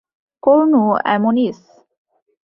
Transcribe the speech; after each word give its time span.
Cornu 0.43 0.83
অ্যামোনিস? 1.05 1.59